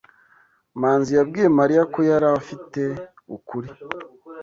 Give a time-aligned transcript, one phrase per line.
[0.79, 2.81] Manzi yabwiye Mariya ko yari afite
[3.35, 3.69] ukuri.